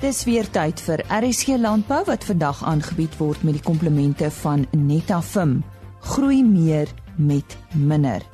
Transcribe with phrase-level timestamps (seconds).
[0.00, 5.58] Dis weer tyd vir RSG Landbou wat vandag aangebied word met die komplemente van Netafim.
[6.14, 6.88] Groei meer
[7.20, 8.24] met minder.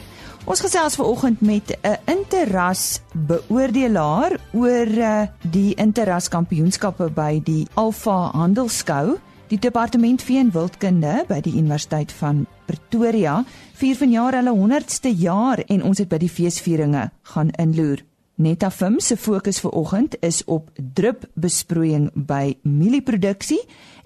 [0.47, 8.31] Ons gesels vanoggend met 'n interras beoordelaar oor eh, die interras kampioenskappe by die Alfa
[8.31, 9.19] Handelskou.
[9.49, 15.59] Die departement vee en wildkunde by die Universiteit van Pretoria vier vanjaar hulle 100ste jaar
[15.67, 18.05] en ons het by die feesvieringe gaan inloer.
[18.37, 23.63] Netafim se fokus vir oggend is op drupbesproeiing by mielieproduksie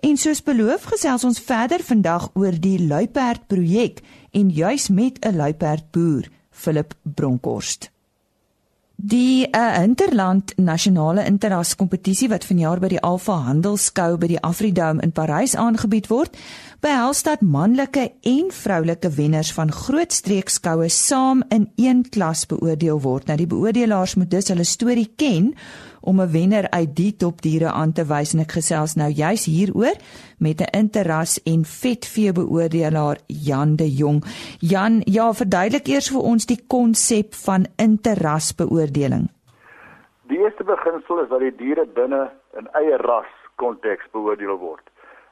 [0.06, 3.98] en soos beloof gesels ons verder vandag oor die luiperd projek
[4.30, 7.90] en juis met 'n luiperd boer, Philip Bronkhorst.
[9.02, 15.00] Die uh, Interland nasionale interras kompetisie wat vanjaar by die Alfa Handelskou by die Afridome
[15.00, 16.36] in Parys aangebied word,
[16.84, 23.30] behels dat manlike en vroulike wenners van groot streekskoue saam in een klas beoordeel word.
[23.30, 25.54] Nou die beoordelaars moet dus hulle storie ken
[26.00, 29.96] om 'n wenner uit die topdiere aan te wys en ek gesels nou juis hieroor
[30.38, 34.24] met 'n interras en vetvee beoordelaar Jan de Jong.
[34.58, 39.28] Jan, ja, verduidelik eers vir ons die konsep van interras beoordeling.
[40.22, 44.86] Die eerste beginsel is dat die diere binne 'n eie ras konteks beoordeel word.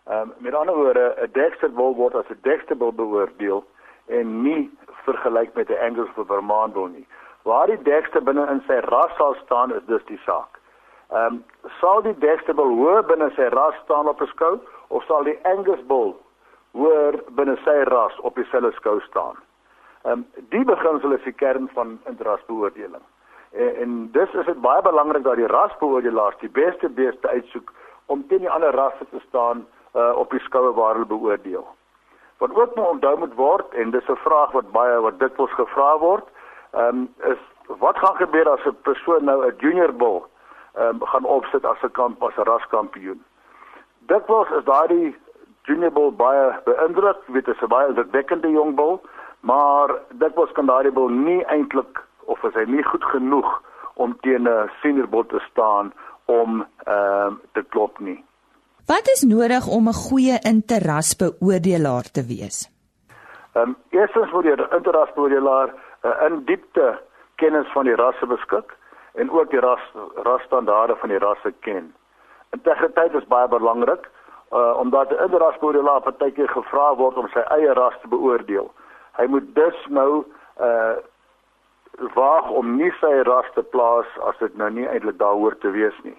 [0.07, 3.65] Ehm um, met ander woorde, 'n Dexter bull word as 'n Dexter bull beoordeel
[4.07, 4.71] en nie
[5.05, 7.07] vergelyk met 'n Angus of 'n Vermont bull nie.
[7.49, 10.59] Waar die Dexter binne in sy ras sal staan is dus die saak.
[11.09, 11.45] Ehm um,
[11.81, 15.39] sal die Dexter bull hoër binne sy ras staan op 'n skou of sal die
[15.53, 16.13] Angus bull
[16.81, 19.41] hoër binne sy ras op dieselfde skou staan?
[20.05, 23.07] Ehm um, die beginsel is die kern van intrasbeoordeling.
[23.53, 27.73] En, en dis is dit baie belangrik dat die rasbeoordelaars die beste beeste uitsoek
[28.07, 31.67] om teen die ander rasse te staan uh, op die skoue waar hulle beoordeel.
[32.39, 35.99] Wat ook moet onthou moet word en dis 'n vraag wat baie wat dikwels gevra
[35.99, 36.29] word,
[36.73, 37.39] ehm um, is
[37.79, 40.23] wat gaan gebeur as 'n persoon nou 'n junior bull
[40.79, 43.25] um, gaan opsit as 'n kamp as 'n raskampioen.
[44.07, 45.17] Dit was is daardie
[45.63, 49.01] junior bull baie beïndruk, weet dit is 'n baie indrukwekkende jong bull,
[49.41, 53.63] maar dit was kan daardie bull nie eintlik of is hy nie goed genoeg
[53.95, 55.93] om teen 'n senior bull te staan
[56.25, 58.25] om ehm um, te klop nie.
[58.87, 62.71] Wat is nodig om 'n goeie interrasbeoordelaar te wees?
[63.53, 66.99] Ehm um, eerstens moet interrasbeoordelaar 'n uh, in diepte
[67.35, 68.77] kennis van die rasse beskik
[69.15, 69.81] en ook die ras
[70.15, 71.95] rasstandaarde van die rasse ken.
[72.51, 74.09] Integriteit is baie belangrik
[74.53, 78.73] uh omdat 'n inrasbeoordelaar partykeer gevra word om sy eie ras te beoordeel.
[79.17, 80.25] Hy moet dus nou
[80.61, 80.97] uh
[82.15, 85.99] waag om nie sy ras te plaas as dit nou nie eintlik daaroor te wees
[86.03, 86.17] nie.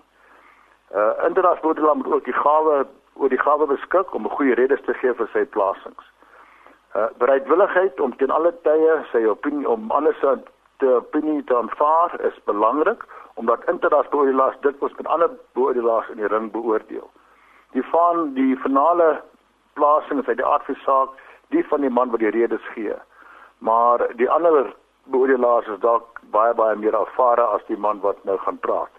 [0.96, 4.94] Uh inrasbeoordelaar moet ook die gawe oor die gawe beskik om 'n goeie redes te
[4.94, 6.09] gee vir sy plasings.
[6.96, 10.20] Uh bereidwilligheid om teen alle tye sy opinie om alles
[10.78, 16.52] te opinie te aanvaar is belangrik omdat interrasbeoordelaars ons met ander beoordelaars in die ring
[16.52, 17.10] beoordeel.
[17.72, 19.22] Die van die finale
[19.74, 21.10] plasing is uit die aard van saak
[21.50, 22.96] die van die man wat die redes gee.
[23.58, 24.74] Maar die ander
[25.04, 28.92] beoordelaars is dalk baie baie meer ervare as die man wat nou gaan praat.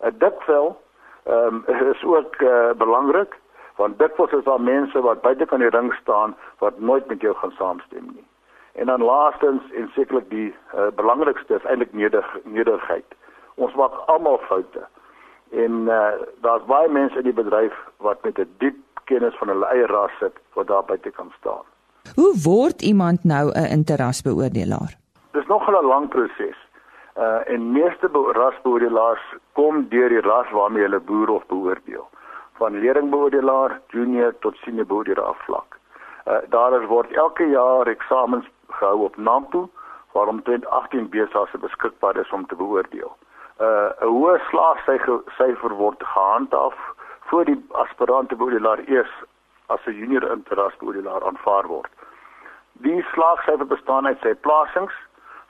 [0.00, 0.76] 'n Dikvel
[1.24, 3.34] ehm um, is ook uh, belangrik
[3.76, 7.34] want dikwels is daar mense wat buite kan die ring staan wat nooit met jou
[7.34, 8.26] gaan saamstem nie.
[8.74, 13.06] En dan laastens en sekerlik die uh, belangrikste is eintlik neder, nederigheid.
[13.54, 14.86] Ons maak almal foute.
[15.50, 16.08] En uh,
[16.42, 20.10] daar's baie mense in die bedryf wat met 'n diep kennis van hulle eie ras
[20.18, 21.62] sit wat daar buite kan staan.
[22.14, 24.92] Hoe word iemand nou 'n interrasbeoordelaar?
[25.30, 26.58] Dis nog 'n lang proses.
[27.16, 32.08] Uh en meeste rasbeoordelaars kom deur die ras waarmee hulle boer of beoordeel.
[32.64, 35.74] Van leerlingbeoordelaar, junior tot senior beoordelaar vlak.
[36.26, 39.68] Uh daar word elke jaar eksamens gehou op Nampo
[40.12, 43.12] waar omtrent 18 besigheid beskikbaar is om te beoordeel.
[43.60, 46.78] Uh 'n hoë slaagsyfer word gehandhaaf
[47.28, 49.12] voor die aspirante beoordelaar eers
[49.66, 51.92] as 'n junior interrasbeoordelaar aanvaar word.
[52.72, 54.96] Die slaagsyfer bestaan uit sy plasings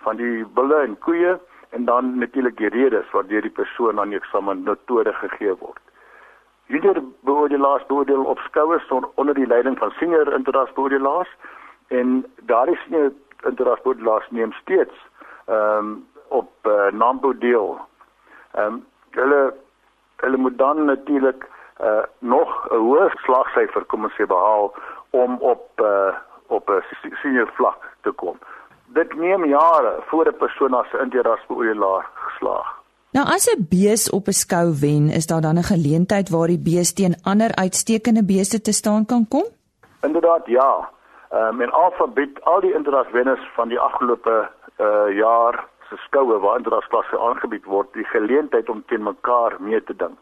[0.02, 1.38] van die bulle en koeie
[1.70, 5.83] en dan natuurlik die redes waardeur die persoon aan die eksamen metode gegee word.
[6.66, 11.36] Junior beoordelaars beoordeel op skouers onder die leiding van senior interrasbeoordelaars
[11.88, 13.12] en daardie senior
[13.42, 14.94] interrasbeoordelaars neem steeds
[15.46, 17.78] ehm um, op uh, Nambo deel.
[18.52, 19.54] Ehm um, hulle
[20.16, 21.48] hulle moet dan natuurlik
[21.80, 24.74] uh, nog 'n hoë slagsyfer kom ons sê behaal
[25.10, 26.14] om op uh,
[26.46, 26.82] op 'n
[27.22, 28.38] senior vlak te kom.
[28.86, 32.83] Dit neem jare voor 'n persoon as 'n interrasbeoordelaar geslaag.
[33.16, 36.64] Nou as 'n bees op 'n skou wen, is daar dan 'n geleentheid waar die
[36.68, 39.44] bees teen ander uitstekende beeste te staan kan kom?
[40.02, 40.90] Inderdaad, ja.
[41.30, 46.56] Ehm um, en alfabet al die interaswenners van die afgelope uh jaar se skoue waar
[46.56, 50.16] interasklasse aangebied word, die geleentheid om teen mekaar mee te ding.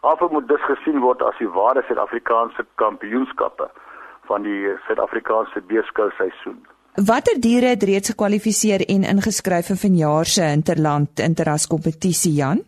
[0.00, 3.70] Alfa moet dus gesien word as die ware Suid-Afrikaanse kampioenskappe
[4.28, 6.66] van die Suid-Afrikaanse beeskou seisoen.
[6.96, 12.62] Watter diere het reeds gekwalifiseer en ingeskryf vir vanjaar se interland interras kompetisie Jan?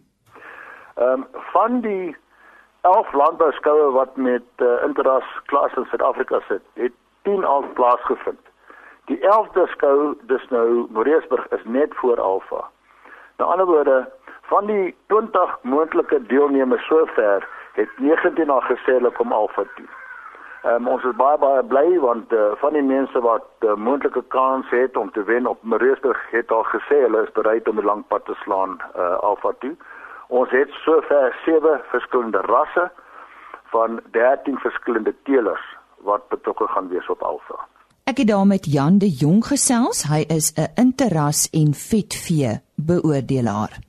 [0.96, 2.16] Ehm um, van die
[2.80, 6.92] 11 landbouskoue wat met uh, interras klas in Suid-Afrika sit, het
[7.22, 8.40] 10 al plaasgevind.
[9.04, 12.68] Die 11de skou, dis nou Moreesburg is net voor Alfa.
[13.36, 19.32] Met ander woorde, van die 20 moontlike deelnemers sover het 19 al gesê hulle kom
[19.32, 19.88] Alfa toe.
[20.68, 24.68] Um, ons is baie baie bly want uh, van die mense wat uh, moontlike kans
[24.74, 28.02] het om te wen op Moreesburg het al gesê hulle is bereid om 'n lang
[28.08, 29.76] pad te slaan uh, Alfa toe.
[30.28, 32.90] Ons het sover sewe verskillende rasse
[33.72, 35.64] van 13 verskillende teelers
[36.10, 37.64] wat betrokke gaan wees op Alfa.
[38.04, 40.04] Ek het daar met Jan de Jong gesels.
[40.12, 43.87] Hy is 'n interras en vetvee beoordelaar.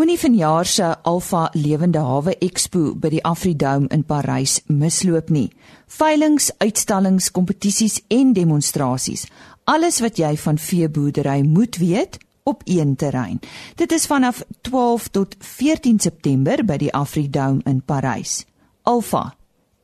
[0.00, 5.50] Moenie vanjaar se Alfa Lewende Hawe Expo by die Afridome in Parys misloop nie.
[5.92, 9.26] Veilings, uitstallings, kompetisies en demonstrasies.
[9.68, 12.16] Alles wat jy van veeboerdery moet weet
[12.48, 13.42] op een terrein.
[13.76, 18.46] Dit is vanaf 12 tot 14 September by die Afridome in Parys.
[18.88, 19.34] Alfa,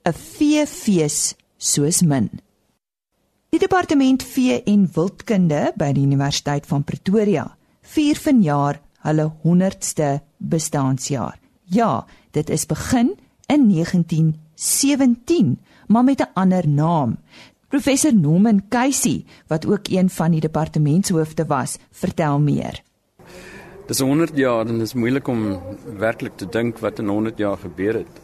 [0.08, 2.30] 'n veefees soos min.
[3.50, 11.38] Die departement vee en wildkunde by die Universiteit van Pretoria vier vanjaar hulle 100ste bestaanjaar.
[11.64, 17.16] Ja, dit is begin in 1917, maar met 'n ander naam.
[17.68, 22.82] Professor Norman Casey, wat ook een van die departementshoofde was, vertel meer.
[23.86, 25.60] Dis 100 jaar en dit is moeilik om
[25.98, 28.20] werklik te dink wat in 100 jaar gebeur het.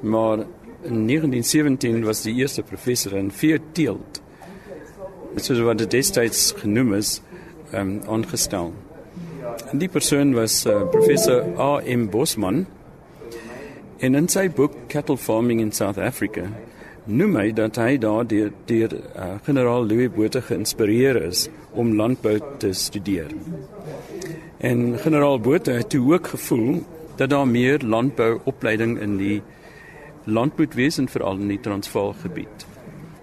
[0.00, 0.38] Maar
[0.82, 4.22] in 1917 was die eerste professor in veeteelt
[5.42, 7.20] soos wat dit destyds genoem is,
[7.72, 8.72] ehm um, aangestel.
[9.70, 12.08] En die persoon was uh, professor A.M.
[12.12, 12.66] Bosman.
[13.98, 16.48] En in sy boek Cattle Farming in South Africa
[17.04, 22.38] noem hy dat hy daar deur deur uh, generaal Louis Botha geïnspireer is om landbou
[22.58, 23.32] te studeer.
[24.64, 26.82] En generaal Botha het ook gevoel
[27.16, 29.42] dat daar meer landbouopleiding in die
[30.24, 32.66] land moet wees en veral in die Transvaal gebied.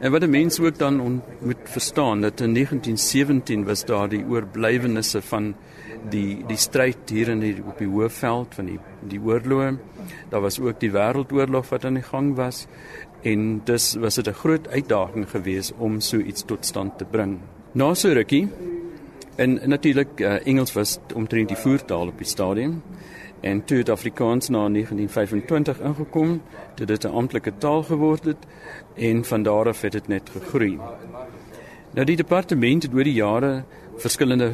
[0.02, 5.22] En wat 'n mens ook dan moet verstaan dat in 1917 was daar die oorblywenisse
[5.22, 5.56] van
[6.10, 9.78] die die stryd hier in die op die Hoëveld van die die oorlog.
[10.30, 12.66] Daar was ook die wêreldoorlog wat aan die gang was
[13.22, 17.38] en dus was dit 'n groot uitdaging geweest om so iets tot stand te bring.
[17.72, 18.48] Na so rukkie
[19.36, 22.82] en natuurlik uh, Engels was omtrent die voertaal op die stadium
[23.42, 26.42] en toe het Afrikaans na 1925 ingekom,
[26.76, 28.38] dit het 'n amptelike taal geword het
[28.96, 30.80] en van daar af het dit net gegroei.
[31.94, 33.64] Nou die departement het oor die jare
[33.96, 34.52] verskillende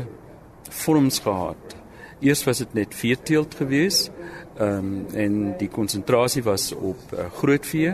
[0.69, 1.75] vorms gehad.
[2.19, 4.12] Eers was dit net veeteelt geweest,
[4.57, 7.94] ehm um, en die konsentrasie was op uh, grootvee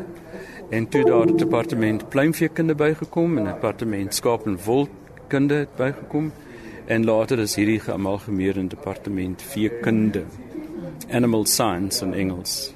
[0.69, 6.31] en toe daar die departement pluimveekunde bygekom en departement skaap en wolkunde bygekom
[6.86, 10.24] en later is hierdie geamalgemeerde departement veekunde
[11.12, 12.72] animal science in Engels.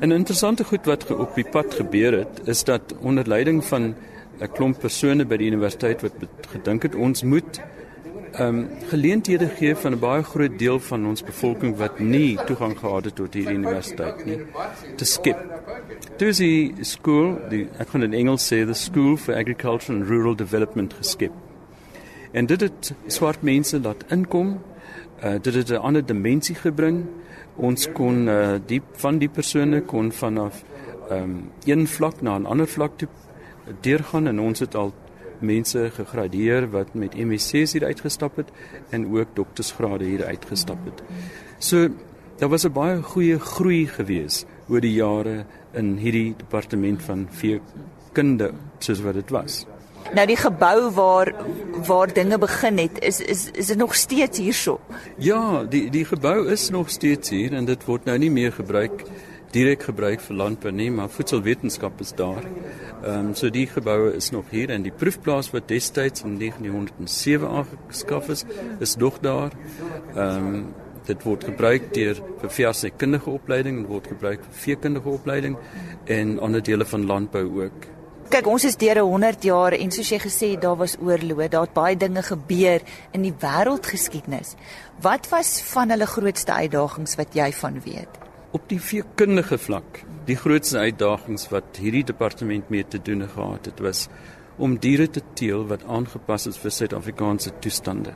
[0.00, 3.94] En interessante goed wat op die pad gebeur het, is dat onder leiding van
[4.40, 6.12] 'n klomp persone by die universiteit wat
[6.50, 7.60] gedink het ons moet
[8.32, 12.78] ehm um, geleenthede gee van 'n baie groot deel van ons bevolking wat nie toegang
[12.78, 14.38] gehad het tot hierdie universiteit nie
[14.96, 15.36] te skip.
[16.16, 20.34] Dis die skool, die ek gaan in Engels sê the School for Agriculture and Rural
[20.36, 21.32] Development geskep.
[22.32, 24.58] En dit het swart mense laat inkom
[25.24, 27.04] uh, dit het 'n ander dimensie gebring.
[27.56, 30.62] Ons kon uh, diep van die persone kon vanaf
[31.10, 33.08] um, een vlak na 'n ander vlak toe
[33.80, 34.92] deurgaan en ons het al
[35.38, 38.50] mense gegradeer wat met MSc's hier uitgestap het
[38.88, 41.02] en ook doktorsgrade hier uitgestap het.
[41.58, 41.88] So
[42.38, 48.52] daar was 'n baie goeie groei gewees oor die jare in hierdie departement van veekunde
[48.78, 49.66] soos wat dit was.
[50.14, 51.34] Nou die gebou waar
[51.86, 54.80] waar dinge begin het, is is is dit nog steeds hierso?
[55.18, 59.04] Ja, die die gebou is nog steeds hier en dit word nou nie meer gebruik
[59.52, 62.44] direk gebruik vir landbou nie, maar voedselwetenskap is daar.
[63.02, 67.48] Ehm um, so die geboue is nog hier en die proefplaas wat destyds in 1907
[67.48, 68.44] aangeskaf is,
[68.80, 69.52] is nog daar.
[70.14, 70.64] Ehm um,
[71.06, 75.56] dit word gebruik deur vir veeartsekundige opleiding en word gebruik vir veekundige opleiding
[76.04, 77.88] en ander dele van landbou ook.
[78.30, 81.66] Kyk, ons is deur 100 jaar en soos jy gesê het, daar was oorlog, daar
[81.66, 84.54] het baie dinge gebeur in die wêreldgeskiedenis.
[85.02, 88.20] Wat was van hulle grootste uitdagings wat jy van weet?
[88.52, 93.82] Op die veekundige vlak, die grootste uitdagings wat hierdie departement mee te doen gehad het,
[93.82, 94.06] was
[94.56, 98.14] om diere te teel wat aangepas is vir Suid-Afrikaanse toestande.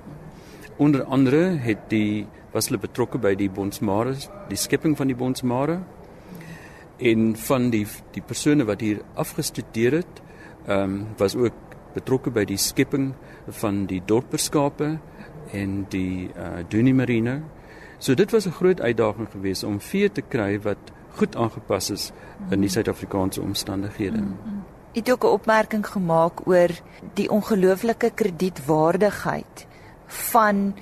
[0.79, 4.15] Onder andere het die was hulle betrokke by die bonsmare,
[4.49, 5.81] die skepping van die bonsmare
[6.99, 10.23] en van die die persone wat hier afgestudeer het,
[10.67, 11.55] ehm um, was ook
[11.95, 13.13] betrokke by die skepping
[13.49, 14.99] van die dorperskape
[15.53, 17.43] en die uh eh, Dunie Marine.
[17.99, 22.13] So dit was 'n groot uitdaging geweest om vee te kry wat goed aangepas is
[22.51, 24.21] in die Suid-Afrikaanse omstandighede.
[24.21, 24.65] Mm -hmm.
[24.93, 26.71] Het ook 'n opmerking gemaak oor
[27.15, 29.67] die ongelooflike kredietwaardigheid
[30.07, 30.75] van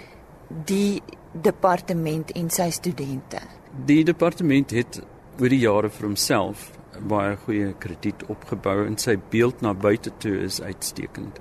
[0.65, 1.03] die
[1.33, 3.39] departement en sy studente.
[3.85, 5.03] Die departement het
[5.41, 6.71] oor die jare vir homself
[7.11, 11.41] baie goeie krediet opgebou en sy beeld na buite toe is uitstekend.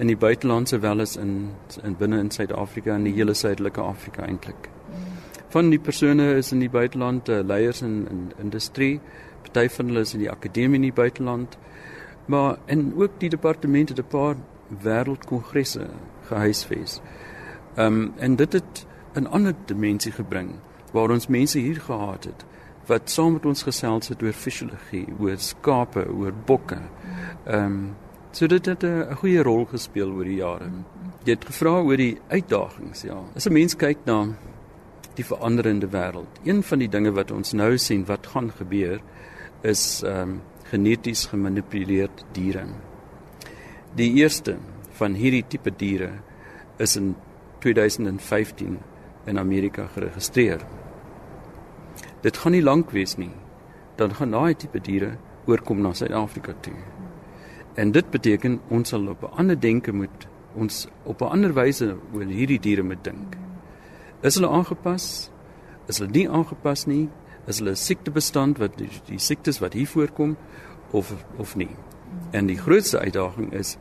[0.00, 1.54] In die buiteland sowel as in
[1.84, 4.68] in binne in Suid-Afrika en die hele suidelike Afrika eintlik.
[5.50, 9.00] Van die persone is in die buiteland uh, leiers in in industrie,
[9.42, 11.58] party van hulle is in die akademie in die buiteland.
[12.26, 14.36] Maar en ook die departement het 'n paar
[14.84, 15.88] wêreldkongresse
[16.28, 17.00] gehuisves.
[17.76, 20.54] Ehm um, en dit het 'n ander dimensie gebring
[20.92, 22.44] waar ons mense hier gehad het
[22.90, 26.80] wat saam met ons gesels het oor fisiologie, oor skape, oor bokke.
[27.46, 27.82] Ehm um,
[28.32, 30.70] so dit het 'n goeie rol gespeel oor die jare.
[31.24, 33.18] Jy het gevra oor die uitdagings, ja.
[33.36, 34.34] As 'n mens kyk na
[35.14, 39.00] die veranderende wêreld, een van die dinge wat ons nou sien wat gaan gebeur
[39.62, 42.64] is ehm um, geneties gemanipuleerde diere.
[43.94, 44.56] Die eerste
[44.92, 46.10] van hierdie tipe diere
[46.78, 47.16] is in
[47.58, 48.78] 2015
[49.26, 50.60] in Amerika geregistreer.
[52.20, 53.32] Dit gaan nie lank wees nie.
[53.96, 55.16] Dan gaan daai tipe diere
[55.48, 56.76] oorkom na Suid-Afrika toe.
[57.74, 61.96] En dit beteken ons sal op 'n ander denke moet ons op 'n ander wyse
[62.12, 63.36] oor hierdie diere moet dink.
[64.20, 65.30] Is hulle aangepas?
[65.86, 67.08] Is hulle nie aangepas nie?
[67.46, 70.36] Is hulle siektebestand wat die, die siektes wat hier voorkom
[70.90, 71.76] of of nie?
[72.30, 73.76] En die grootste uitdaging is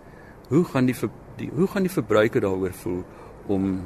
[0.48, 0.96] hoe gaan die,
[1.36, 3.04] die hoe gaan die verbruiker daaroor voel
[3.48, 3.82] om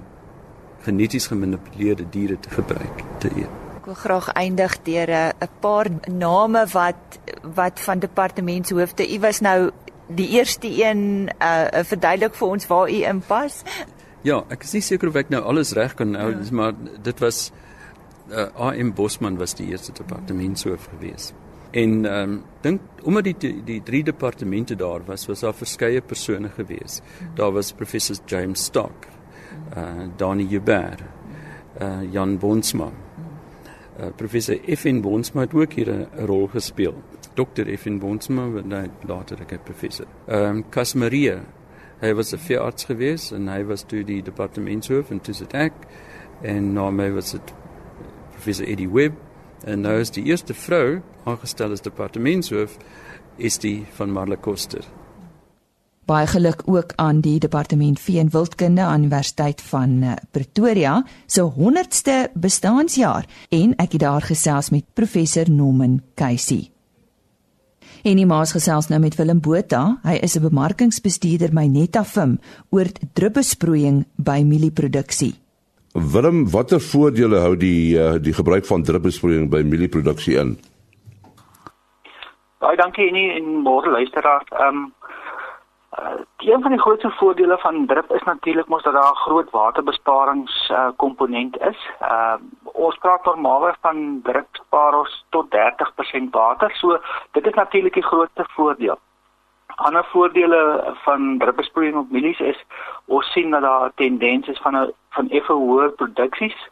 [0.80, 3.63] geneties gemanipuleerde diere te gebruik te eet.
[3.84, 7.20] Ek wil graag eindig deur 'n paar name wat
[7.56, 9.04] wat van departementshoofde.
[9.16, 9.72] U was nou
[10.08, 13.64] die eerste een uh verduidelik vir ons waar u inpas.
[14.22, 16.52] Ja, ek is nie seker of ek nou alles reg kan hou, ja.
[16.52, 17.52] maar dit was
[18.32, 21.34] uh AM Bosman was die eerste departementshoof gewees.
[21.72, 26.50] En ehm um, dink omdat die, die drie departemente daar was, was daar verskeie persone
[26.50, 27.02] gewees.
[27.36, 29.08] Daar was professor James Stock,
[29.76, 30.98] uh Donnie Huber,
[31.82, 32.92] uh Jan Bonsma.
[34.00, 36.94] Uh professor Effin Bonsma het ook hier 'n rol gespeel.
[37.34, 40.06] Dr Effin Bonsma wat nou later ek 'n professor.
[40.28, 41.44] Ehm um, Casmaria,
[42.00, 45.74] hy was 'n veearts gewees en hy was toe die departementshoof in Tusitech
[46.42, 47.54] en nou my was dit
[48.32, 49.14] professor Eddie Webb
[49.64, 52.78] en nou is die eerste vrou aangestel as departementshoof
[53.38, 55.03] is die van Marla Koster.
[56.06, 61.42] Baie geluk ook aan die departement vee en wildkunde aan Universiteit van eh, Pretoria se
[61.42, 66.74] 100ste bestaanjaar en ek het daar gesels met professor Norman Casey.
[68.04, 70.00] En die maas gesels nou met Willem Botha.
[70.04, 75.34] Hy is 'n bemarkingsbestuurder by Netafim oor druppelsproeiing by mielieproduksie.
[75.94, 80.58] Willem, watter voordele hou die uh, die gebruik van druppelsproeiing by mielieproduksie in?
[82.60, 84.48] Baie dankie en môre luisteraars.
[84.52, 84.94] Ehm um,
[86.00, 89.50] Uh, een van die grootste voordele van drip is natuurlik mos dat daar 'n groot
[89.50, 91.90] waterbesparings uh, komponent is.
[92.02, 92.34] Uh,
[92.64, 96.72] ons praat normaalweg van drip spaar ons tot 30% water.
[96.76, 97.00] So
[97.32, 99.00] dit is natuurlik die grootste voordeel.
[99.76, 102.66] Ander voordele van drupbesproeiing op mielies is
[103.06, 106.70] ons sien dat daar 'n tendens is van 'n van effe hoër produksies.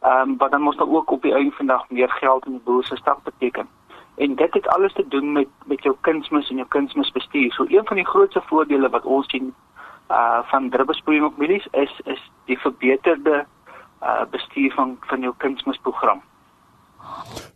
[0.00, 2.46] Ehm um, wat dan mos nou ook op die einde van die dag meer geld
[2.46, 3.68] in die boer se stak beteken.
[4.16, 7.52] En dit het alles te doen met met jou kunsmis en jou kunsmisbestuur.
[7.52, 9.54] So een van die grootste voordele wat ons sien
[10.10, 13.44] uh van druppelsproeiing op mielies is is die verbeterde
[14.02, 16.22] uh bestuur van van jou kunsmisprogram.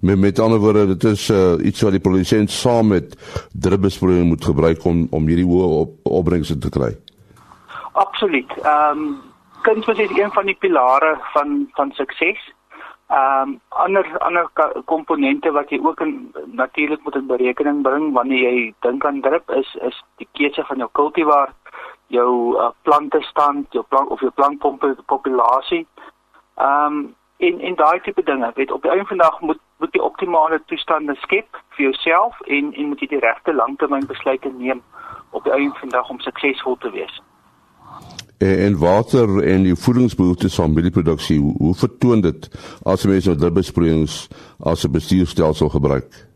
[0.00, 3.16] Met met ander woorde, dit is uh iets wat die produsent saam met
[3.52, 6.96] druppelsproeiing moet gebruik om om hierdie hoë op, opbrengste te kry.
[7.92, 8.52] Absoluut.
[8.62, 9.18] Ehm um,
[9.62, 12.52] kunsmis is een van die pilare van van sukses.
[13.10, 14.50] Ehm um, ander ander
[14.84, 19.50] komponente wat jy ook in natuurlik moet in berekening bring wanneer jy dink aan drip
[19.50, 21.50] is is die keuse van jou kultivar,
[22.06, 25.86] jou uh, plante stand, jou plant of jou plantpopulasie.
[26.54, 27.00] Ehm um,
[27.40, 30.00] en en daai tipe dinge, weet op die einde van die dag moet moet jy
[30.00, 34.82] optimale toestande skep vir jouself en en moet jy die regte langtermynbesluite neem
[35.30, 37.22] op die einde van die dag om suksesvol te wees
[38.40, 42.48] en water en die voedingsbehoeftes van mielieproduksie hoe, hoe vertoon dit
[42.88, 44.28] as mense nou drupbesproeiings
[44.64, 46.30] as 'n bestuurstelsel gebruik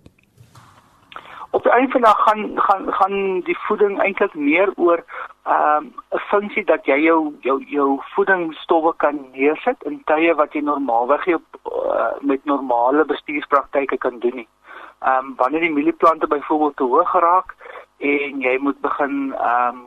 [1.55, 5.05] op die einde van die dag gaan gaan gaan die voeding eintlik meer oor
[5.45, 10.53] ehm, 'n um, funksie dat jy jou jou jou voedingsstowwe kan neersit in tye wat
[10.53, 14.49] jy normaalweg op uh, met normale bestuurspraktyke kan doen nie.
[14.99, 17.55] Ehm um, wanneer die mielieplante byvoorbeeld te hoog geraak
[17.99, 19.87] en jy moet begin ehm um,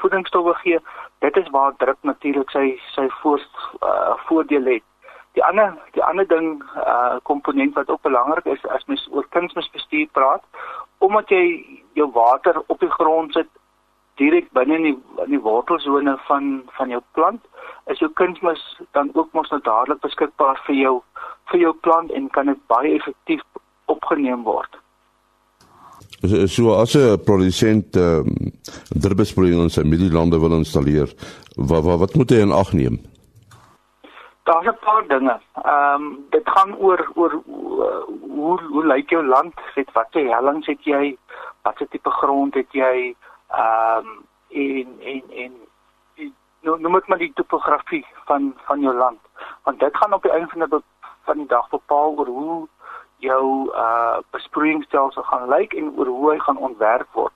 [0.00, 0.78] voedingsstowwe gee,
[1.18, 3.42] dit is waar druk natuurlik sy sy voor
[3.82, 4.84] uh, voordeel het.
[5.32, 10.08] Die ander die ander ding uh komponent wat ook belangrik is as mens oor kunsmisbestuur
[10.12, 10.44] praat,
[10.98, 11.44] omdat jy
[11.94, 13.50] jou water op die grond sit
[14.18, 17.44] direk binne in die in die wortelsone van van jou plant,
[17.86, 20.96] is jou kunsmis dan ook mos nou dadelik beskikbaar vir jou
[21.50, 23.42] vir jou plant en kan dit baie effektief
[23.86, 24.78] opgeneem word.
[26.20, 28.52] So as 'n produsent ehm um,
[28.88, 31.06] druppelsproeiing in sy middellande wil installeer,
[31.54, 32.98] wat wat wat moet hy in ag neem?
[34.42, 35.36] Daar's 'n paar dinge.
[35.62, 39.54] Ehm um, dit gaan oor oor hoe hoe lyk jou land?
[39.74, 41.16] Het wat se hellings het jy?
[41.62, 43.14] Wat se tipe grond het jy?
[43.50, 45.52] Ehm um, en en en
[46.62, 49.20] nou nou moet maar die topografie van van jou land.
[49.62, 50.82] Want dit gaan op die einde van die
[51.22, 52.68] van die dag bepaal oor hoe
[53.18, 57.32] jou uh besproeiingsstelsel gaan lyk en oor hoe hy gaan ontwerp word.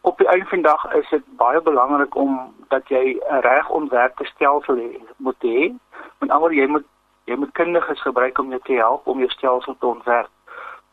[0.00, 3.68] Op die einde van die dag is dit baie belangrik om dat jy 'n reg
[3.68, 4.80] ontwerpte stelsel
[5.16, 5.74] moet hê
[6.18, 6.86] Met ander jy moet
[7.24, 10.30] jy moet kundiges gebruik om jou te help om jou stelsel te ontwerp.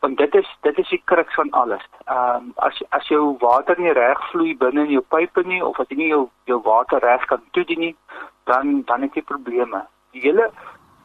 [0.00, 1.84] Want dit is dit is die kruks van alles.
[2.06, 5.80] Ehm um, as as jou water nie reg vloei binne in jou pype nie of
[5.80, 7.96] as jy nie jou jou water reg kan toedien nie,
[8.44, 9.84] dan dan het jy probleme.
[10.12, 10.50] Die hele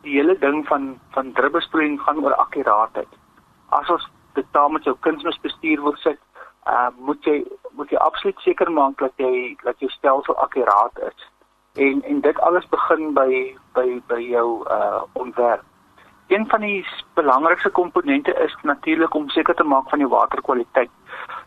[0.04, 3.20] die hele ding van van druppelsproeiing gaan oor akkuraatheid.
[3.70, 6.20] As ons dit daar met jou kunsmisbestuur wil sit,
[6.68, 7.44] uh, moet jy
[7.78, 11.30] moet jy absoluut seker maak dat jy dat jou stelsel akkuraat is
[11.74, 13.30] en en dit alles begin by
[13.74, 15.64] by by jou uh ontwerp.
[16.28, 20.90] Een van die belangrikste komponente is natuurlik om seker te maak van die waterkwaliteit.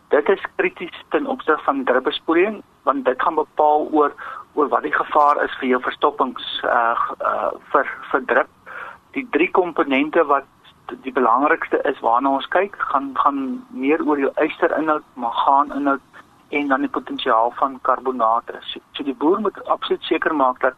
[0.08, 4.12] Dit is krities ten opsigte van druppelspoeling want dit gaan bepaal oor
[4.56, 8.52] oor wat die gevaar is vir jou verstoppings uh uh vir vir drup.
[9.16, 10.48] Die drie komponente wat
[11.04, 13.40] die belangrikste is waarna ons kyk, gaan gaan
[13.70, 16.22] meer oor jou ysterinhoud, mangaan inhoud
[16.54, 18.58] en dan die potensiaal van karbonate.
[18.70, 20.74] So, so die boer moet absoluut seker maak dat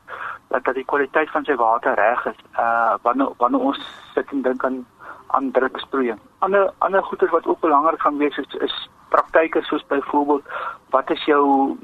[0.49, 2.39] dat dat die kwaliteit van sy water reg is.
[2.59, 3.83] Uh wanneer wanneer ons
[4.15, 4.87] sit en dink aan
[5.37, 6.21] aan druksproeiing.
[6.39, 8.77] Ander ander goeie wat ook belangrik gaan wees is is
[9.09, 10.45] praktyke soos byvoorbeeld
[10.91, 11.77] wat is jou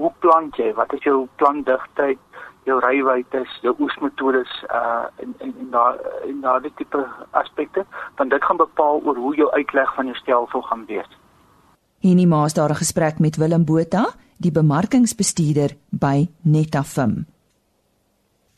[0.00, 0.72] hoe plant jy?
[0.74, 2.18] Wat is jou plantdigtheid?
[2.68, 7.84] jou rywyte, jou oesmetodes uh en en en daar en daardie tipe aspekte,
[8.16, 11.10] dan dit gaan bepaal oor hoe jou uitleg van jou stelsel gaan wees.
[12.00, 14.04] Hierdie maas daar 'n gesprek met Willem Botha,
[14.38, 17.26] die bemarkingsbestuurder by Netafim.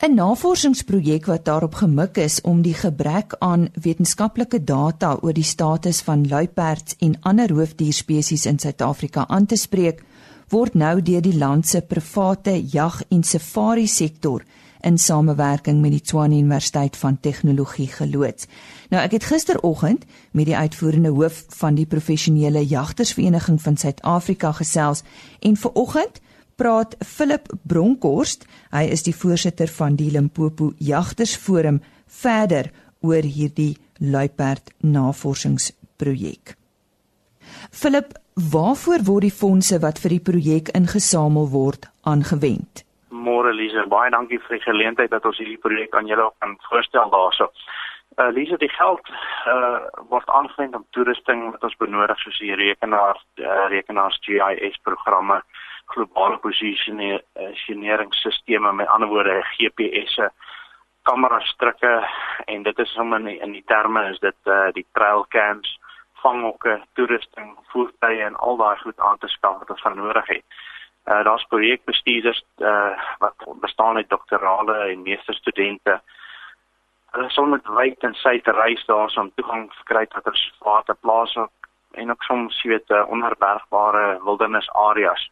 [0.03, 6.01] 'n Navorsingsprojek wat daarop gemik is om die gebrek aan wetenskaplike data oor die status
[6.01, 10.03] van luiperds en ander roofdierspesies in Suid-Afrika aan te spreek,
[10.49, 14.43] word nou deur die land se private jag- en safari-sektor
[14.81, 18.47] in samewerking met die Tshwane Universiteit van Tegnologie geloods.
[18.91, 25.03] Nou ek het gisteroggend met die uitvoerende hoof van die professionele jagtersvereniging van Suid-Afrika gesels
[25.41, 26.21] en vanoggend
[26.63, 31.81] praat Philip Bronkhorst, hy is die voorsitter van die Limpopo Jagtersforum
[32.23, 32.69] verder
[33.03, 36.55] oor hierdie luiperd navorsingsprojek.
[37.75, 38.15] Philip,
[38.53, 42.85] waarvoor word die fondse wat vir die projek ingesamel word aangewend?
[43.11, 47.11] Môre Lise, baie dankie vir die geleentheid dat ons hierdie projek aan julle kan voorstel
[47.11, 47.51] daarso.
[48.21, 49.11] Uh Lise, die geld
[49.51, 49.83] uh
[50.15, 55.43] word aangewend om toerusting wat ons benodig soos die rekenaar uh, rekenaars GIS programme,
[55.95, 60.31] globale posisioneringsstelsels, met ander woorde GPS'e,
[61.03, 62.09] kamerastrikke
[62.45, 65.79] en dit is om in in die terme is dit uh die trail cams
[66.23, 70.45] vanghokke, toerusting, voertuie en al daai goed aan te skaf wat ons van nodig het.
[71.11, 76.01] Uh daar's projekbestuurders uh wat bestaan uit doktorale en meesterstudente.
[77.13, 81.49] Hulle sal met wyd en te reis daar om toegang kry tot reservate plase
[81.93, 85.31] en ook soms weet uh, onherbergbare wildernisareas.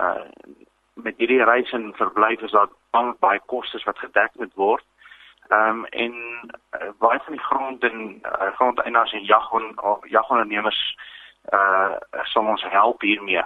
[0.00, 0.56] Uh
[1.00, 2.68] met hierdie reis en verblyf is daar
[3.18, 4.84] baie kostes wat gedek moet word.
[5.48, 6.14] Ehm um, en
[6.80, 9.24] uh, baie van die grond en uh, grondeienaars en
[10.04, 10.82] jagondernemers
[11.52, 11.96] uh
[12.32, 13.42] sal ons help hiermee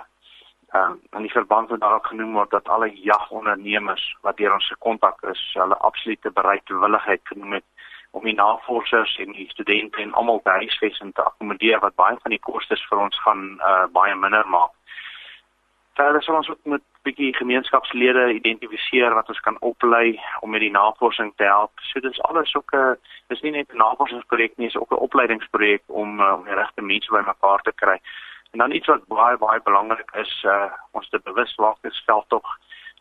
[0.75, 4.67] ehm um, in die verband met daarop genoem word dat alle jagondernemers wat deur ons
[4.67, 7.65] se kontak is, hulle absolute bereidwilligheid genoem het
[8.11, 12.35] om die navorsers en die studente en almal by huisves te akkommodeer wat baie van
[12.35, 14.75] die kostes vir ons gaan uh, baie minder maak.
[15.95, 20.71] Verder sal ons ook met bietjie gemeenskapslede identifiseer wat ons kan oplei om met die
[20.75, 21.73] navorsing te help.
[21.91, 22.97] So dis alles ook 'n
[23.29, 26.83] dis nie net 'n navorsingsprojek nie, dis ook 'n opleidingsprojek om uh, om die regte
[26.83, 28.01] mense bymekaar te kry
[28.55, 32.47] En dan iets wat baie baie belangrik is, uh ons te bewus maak is veldtog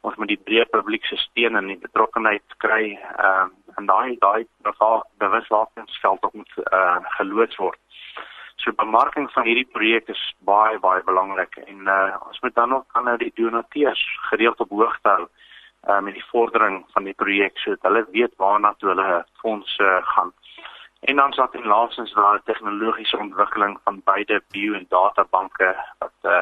[0.02, 2.98] ons moet die breë publiek se steun en die betrokkenheid kry.
[2.98, 4.46] Ehm uh, en daai daai
[5.22, 7.80] bewusmakingsveldtog moet uh geloods word.
[8.64, 12.86] So bemarking van hierdie projek is baie baie belangrik en uh ons moet dan ook
[13.00, 15.26] aan die donateurs gereeld op hoogte hou
[15.90, 20.00] uh met die vordering van die projek sodat hulle weet waarna toe hulle fondse uh,
[20.14, 20.32] gaan.
[21.12, 26.40] En dan sal dit laasens daar tegnologiese ontwikkeling van beide bio en databanke wat uh,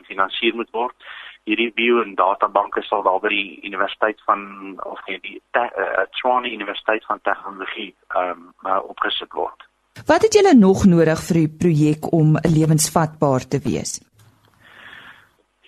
[0.00, 1.08] gefinansier moet word.
[1.46, 6.50] Hierdie bio en databanke sal daar by die universiteit van of nee die uh, Tshwane
[6.50, 9.69] Universiteit van Tegnologie ehm um, uh, opgesit word.
[10.06, 13.98] Wat het julle nog nodig vir die projek om lewensvatbaar te wees?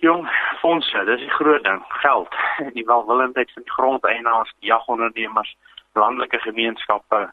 [0.02, 0.28] Jong,
[0.60, 2.32] fondse, dis 'n groot ding, geld.
[2.76, 5.56] Die welwillendheid van die grondeienaars, jagondernemers,
[5.92, 7.32] landelike gemeenskappe,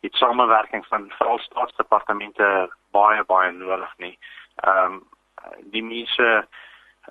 [0.00, 4.18] die samewerking van veral staatsdepartemente baie baie nodig nie.
[4.56, 5.04] Ehm um,
[5.70, 6.46] die mense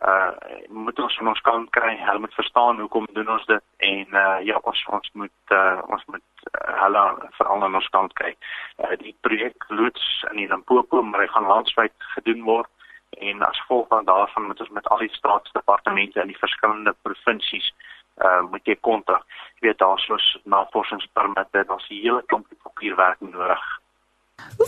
[0.01, 0.31] uh
[0.67, 4.38] moet ons van ons kant kry, hulle moet verstaan hoekom doen ons dit en uh
[4.43, 7.03] ja, ons ons moet uh ons moet uh, hulle
[7.38, 8.36] veral aan ons kant kry.
[8.84, 12.71] Uh die projek loods in die Limpopo, maar hy gaan landwyd gedoen word
[13.23, 17.71] en as gevolg van daarvan moet ons met al die staatsdepartemente in die verskillende provinsies
[18.23, 19.23] uh moet jy kontak.
[19.60, 23.63] Jy weet daar's soos navorsingspermitte, daar's 'n hele klomp papierwerk nodig.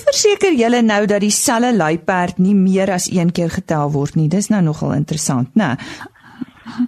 [0.07, 4.29] Verseker julle nou dat dieselfde luiperd nie meer as een keer getel word nie?
[4.31, 5.75] Dis nou nogal interessant, né?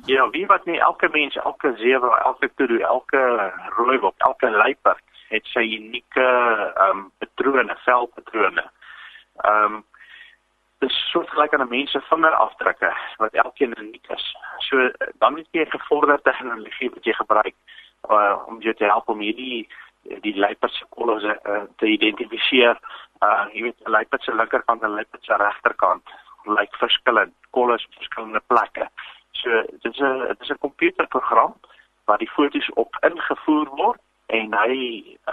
[0.08, 3.22] Ja, wie wat nie elke mens, elke sewe, elke kudu, elke
[3.76, 5.04] rooibok, elke luiperd
[5.34, 8.66] het sy unieke ehm um, patrone, velpatrone.
[9.44, 9.84] Ehm um,
[10.80, 14.26] dis soort gelyk aan 'n mens se vingerafdrukke wat elkeen uniek is.
[14.70, 17.56] So dan moet jy gevorderde tegnologie wat jy gebruik
[18.10, 19.68] uh, om jou te help om hierdie
[20.22, 22.80] die luiperd se kolle uh, te identifiseer.
[23.22, 26.04] Uh jy weet 'n luiperd se linkerkant en 'n luiperd se regterkant
[26.46, 27.34] lyk verskillend.
[27.50, 28.90] Kolle is op verskillende plekke.
[29.32, 29.50] So
[29.84, 31.54] dit is 'n dit is 'n komputerprogram
[32.06, 34.76] waar die foto's op ingevoer word en hy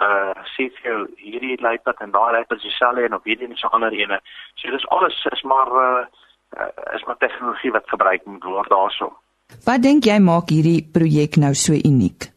[0.05, 3.57] uh sê vir jou hierdie luiperd en daai luiperd is dieselfde en op hierdie en
[3.57, 4.21] so ander ene.
[4.55, 6.05] So dis alles is maar uh,
[6.61, 9.13] uh is maar tegnologie wat gebruik moet word daarso.
[9.65, 12.36] Wat dink jy maak hierdie projek nou so uniek?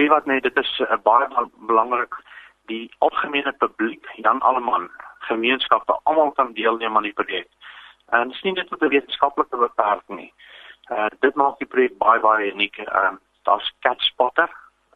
[0.00, 1.26] Wie wat nee, dit is uh, baie
[1.68, 2.14] belangrik
[2.72, 4.86] die algemene publiek, Jan Alleman,
[5.28, 7.48] gemeenskappe almal kan deelneem aan die projek.
[8.08, 10.32] En dit is nie net tot 'n wetenskaplike beperking nie.
[10.88, 12.78] Uh dit maak die projek baie baie uniek.
[12.78, 14.48] Ehm uh, daar's Cat Spotter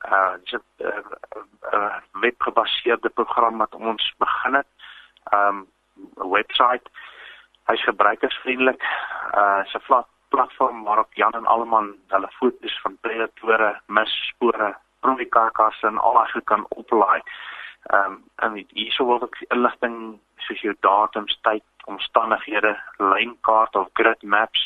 [0.08, 0.88] uh dis 'n
[1.72, 4.70] uh, webgebaseerde program wat ons begin het.
[5.36, 5.68] Um
[6.16, 6.88] 'n webwerf.
[7.66, 8.82] Hy's gebruikersvriendelik.
[9.34, 15.98] Uh 'n plat platform waarop Jan en Alleman hulle foto's van predatore, misspore, profikarkasse en
[15.98, 17.20] al daai kan oplaai.
[17.96, 18.14] Um
[18.44, 19.96] en hierso wil ek inligting
[20.46, 24.60] soos jou datums, tyd, omstandighede, lynkaart of grid maps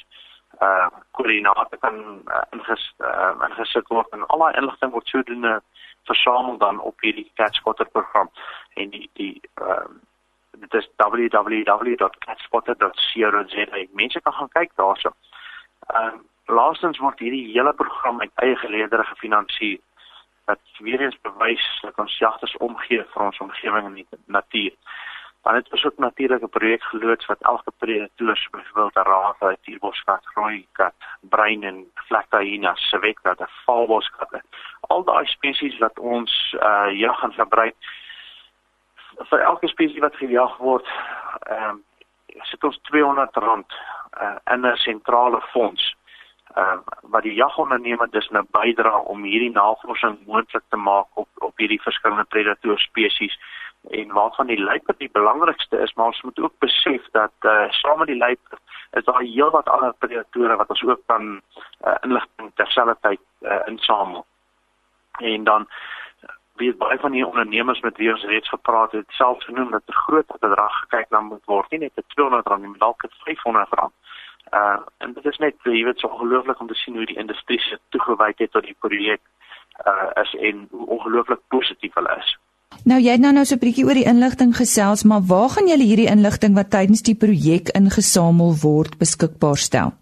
[0.61, 5.55] uh koördinate kan uh, inges uh, ingesit word en al daai inligting word sodoende
[6.11, 8.29] versamel dan op hierdie CatSpotter program
[8.75, 9.89] en die die ehm uh,
[10.59, 15.11] dit is www.catspotter.co.za mense kan gaan kyk daarso.
[15.87, 16.13] Ehm uh,
[16.49, 19.79] laastens word hierdie hele program uit eie geleedere gefinansier
[20.49, 24.73] wat weer eens bewys dat ons jagters omgee vir ons omgewing en die natuur.
[25.43, 29.63] Dan het ons ook natuurlike projek geloods wat elke predator so byvoorbeeld 'n raaf uit
[29.65, 34.41] die boskat, rooi kat, bruin en vlekte hyena, sewekkat, 'n valboskat.
[34.81, 37.77] Al daai spesies wat ons uh jag gaan gebruik
[39.31, 40.87] vir elke spesies wat gejag word,
[41.41, 41.85] ehm um,
[42.43, 43.37] sit ons R200
[44.21, 45.98] uh, in 'n sentrale fonds
[46.57, 51.57] uh, wat die jagondernemer dus nou bydra om hierdie navorsing moontlik te maak op op
[51.57, 53.39] hierdie verskillende predator spesies
[53.91, 57.99] en waarvan die luiperd die belangrikste is, maar ons moet ook besef dat uh, saam
[57.99, 61.41] met die luiperd is daar heelwat ander predatore wat ons ook kan
[61.87, 64.27] uh, inligting terselfdertyd uh, insamel.
[65.19, 65.69] En dan
[66.59, 69.93] weet baie van die ondernemers met wie ons reeds gepraat het, selfs genoem dat 'n
[69.93, 73.09] groot bedrag gekyk na moet word, nie net te 200 rand nie, maar dalk te
[73.25, 73.95] 500 rand.
[74.53, 77.61] Uh en dit is net jy weet so ongelooflik om te sien hoe die industrie
[77.61, 79.21] se toegewyd het tot die projek
[79.87, 82.39] uh is en hoe ongelooflik positief hulle is.
[82.85, 85.69] Nou jy het nou nou so 'n bietjie oor die inligting gesels, maar waar gaan
[85.69, 89.93] julle hierdie inligting wat tydens die projek ingesamel word beskikbaar stel?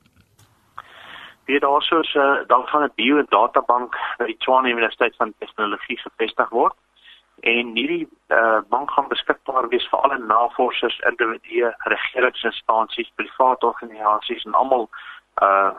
[1.47, 5.35] Hier daarso is 'n uh, dan van 'n bio databank by die Tshwane Universiteit van
[5.39, 6.75] Tegnologie gevestig word
[7.41, 14.55] en hierdie uh, bank gaan beskikbaar wees vir alle navorsers, individue, regeringsinstansies, private organisasies en
[14.55, 14.89] almal
[15.43, 15.73] uh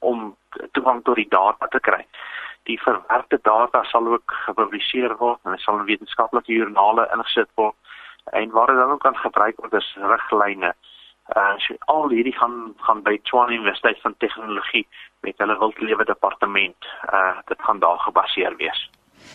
[0.00, 0.36] om
[0.72, 2.00] toegang tot die data te kry
[2.68, 7.76] die verwerkte data sal ook gepubliseer word en sal in wetenskaplike joernale ingesit word
[8.40, 10.72] en waar dit dan ook kan gebruik word as riglyne
[11.36, 14.86] Uh so al hierdie gaan gaan by Tshwane Universiteit van Tegnologie
[15.20, 16.88] met hulle wildlewe departement.
[17.12, 18.90] Uh dit gaan daar gebaseer wees.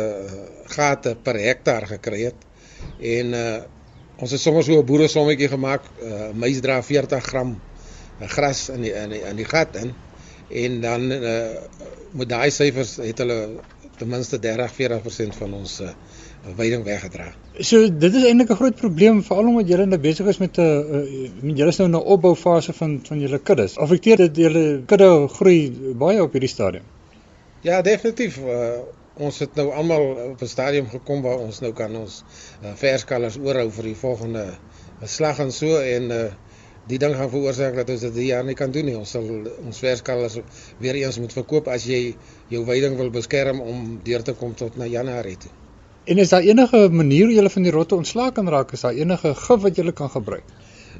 [0.71, 2.45] gate per hektaar gekry het.
[3.03, 3.57] En uh,
[4.23, 7.59] ons het sommer so 'n boeresommetjie gemaak, uh, mais dra 40 gram
[8.19, 9.91] gras in die, in die in die gat in.
[10.63, 11.59] En dan uh,
[12.11, 13.59] met daai syfers het hulle
[13.97, 15.91] ten minste 30-40% van ons uh,
[16.55, 17.27] veiding weggedra.
[17.59, 20.61] So dit is eintlik 'n groot probleem veral omdat julle nou besig is met 'n
[20.63, 23.77] uh, met julle is nou in 'n opboufase van van julle kuddes.
[23.77, 25.59] Affekteer dit julle kudde groei
[25.93, 26.87] baie op hierdie stadium?
[27.61, 28.39] Ja, definitief.
[28.41, 28.81] Uh,
[29.21, 32.23] ons het nou almal op 'n stadium gekom waar ons nou kan ons
[32.63, 36.23] uh, verskalers oorhou vir die volgende uh, slag en so en uh,
[36.87, 38.97] die ding gaan veroorsaak dat ons dit hier jaar nie kan doen nie.
[38.97, 39.27] Ons sal
[39.65, 40.39] ons verskalers
[40.79, 42.15] weer eens moet verkoop as jy
[42.49, 45.51] jou veiding wil beskerm om deur te kom tot na Januarie toe.
[46.05, 48.73] En is daar enige manier hoe jy van die rotte ontslae kan raak?
[48.73, 50.43] Is daar enige gif wat jy kan gebruik?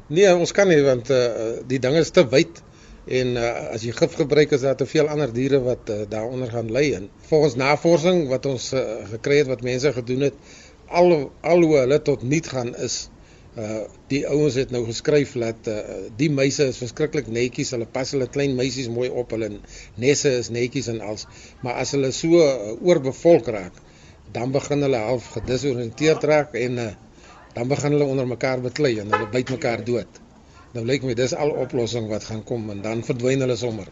[0.07, 2.61] Nee, ons kan nie want uh, die ding is te wyd
[3.05, 6.51] en uh, as jy gif gebruik is daar te veel ander diere wat uh, daaronder
[6.51, 10.37] gaan ly en volgens navorsing wat ons uh, gekry het wat mense gedoen het
[10.87, 13.07] al al hoe hulle tot niet gaan is
[13.59, 15.77] uh die ouens het nou geskryf dat uh,
[16.15, 17.71] die muise is verskriklik netjies.
[17.75, 19.49] Hulle pas hulle klein meisies mooi op hulle
[19.99, 21.25] nesse is netjies en als.
[21.63, 23.79] Maar as hulle so uh, oorbevolk raak
[24.31, 26.89] dan begin hulle half gedisoriënteerd raak en uh,
[27.55, 30.21] dan begin hulle onder mekaar beklei en hulle byt mekaar dood
[30.75, 33.89] Nou lyk my dis al oplossing wat gaan kom en dan verdwyn hulle sommer.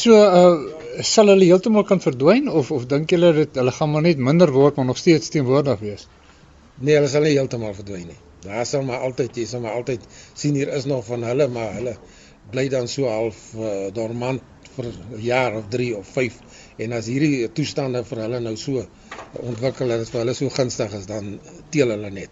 [0.00, 4.04] So uh sal hulle heeltemal kan verdwyn of of dink julle dit hulle gaan maar
[4.06, 6.06] net minder word maar nog steeds teenwoordig wees?
[6.78, 8.18] Nee, hulle sal nie heeltemal verdwyn nie.
[8.44, 10.06] Daar sal maar altyd jy sal maar altyd
[10.42, 11.96] sien hier is nog van hulle maar hulle
[12.54, 16.38] bly dan so half uh, dormant vir 'n jaar of 3 of 5
[16.86, 18.86] en as hierdie toestande vir hulle nou so
[19.50, 21.38] ontwikkel dat vir hulle so gunstig is dan
[21.74, 22.30] teel hulle net.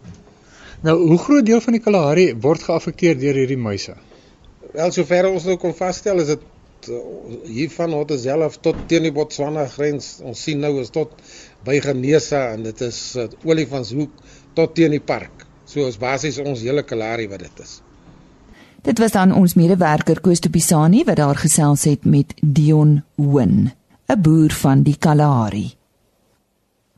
[0.80, 3.96] Nou, hoe groot deel van die Kalahari word geaffekteer deur hierdie muise?
[4.70, 6.44] Wel, sover ons nou kon vasstel, is dit
[6.94, 7.00] uh,
[7.48, 10.18] hier van Hotezelf tot teen die Botswana grens.
[10.22, 11.16] Ons sien nou is tot
[11.66, 14.22] by Genesa en dit is uh, Olifantshoek
[14.54, 15.48] tot teen die park.
[15.66, 17.80] So is basies ons hele Kalahari wat dit is.
[18.86, 23.72] Dit was dan ons medewerker Koos de Pisani wat daar gesels het met Dion Hoon,
[24.06, 25.77] 'n boer van die Kalahari.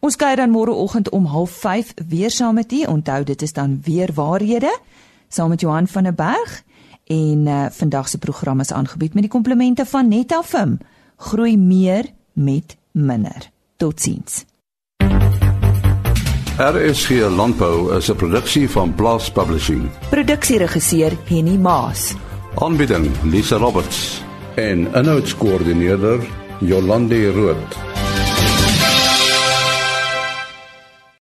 [0.00, 2.84] Ons kyk dan môreoggend om 05:30 weer saam met u.
[2.84, 4.78] Onthou dit is dan weer waarhede
[5.28, 6.62] saam met Johan van der Berg
[7.04, 10.78] en uh, vandag se program is aangebied met die komplemente van Netafim.
[11.16, 13.50] Groei meer met minder.
[13.76, 14.44] Totsiens.
[16.56, 19.90] RSG Landbou is 'n produksie van Blast Publishing.
[20.10, 22.14] Produksieregisseur Henny Maas.
[22.54, 24.22] Aanbieding Lisa Roberts
[24.54, 26.20] en 'n notas koördineerder
[26.60, 27.56] Jolande Rooi.